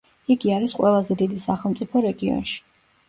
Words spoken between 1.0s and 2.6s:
დიდი სახელმწიფო რეგიონში.